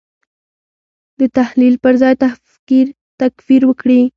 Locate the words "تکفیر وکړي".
3.21-4.01